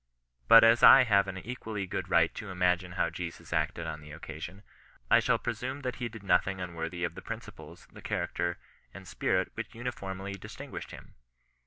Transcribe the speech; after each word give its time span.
But 0.47 0.63
as 0.63 0.81
I 0.81 1.03
have 1.03 1.27
an 1.27 1.37
equally 1.37 1.85
good 1.85 2.09
right 2.09 2.33
to 2.33 2.49
imagine 2.49 2.93
how 2.93 3.11
Jesus 3.11 3.53
acted 3.53 3.85
on 3.85 4.01
the 4.01 4.09
occasion, 4.13 4.63
I 5.11 5.19
shall 5.19 5.37
pre 5.37 5.53
sume 5.53 5.81
that 5.81 5.97
he 5.97 6.09
did 6.09 6.23
nothing 6.23 6.59
unworthy 6.59 7.03
of 7.03 7.13
the 7.13 7.21
principles, 7.21 7.85
the 7.91 8.01
character, 8.01 8.57
and 8.95 9.07
spirit 9.07 9.51
which 9.53 9.75
uniformly 9.75 10.31
distinguished 10.33 10.89
him. 10.89 11.13